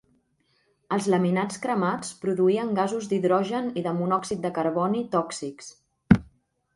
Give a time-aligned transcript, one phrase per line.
[0.95, 5.69] Els laminats cremats produïen gasos d'hidrogen i de monòxid de carboni tòxics.